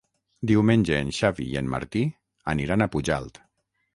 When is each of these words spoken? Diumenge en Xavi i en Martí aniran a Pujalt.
Diumenge 0.51 0.95
en 1.01 1.11
Xavi 1.17 1.45
i 1.51 1.59
en 1.61 1.69
Martí 1.75 2.03
aniran 2.55 2.87
a 2.87 2.87
Pujalt. 2.97 3.41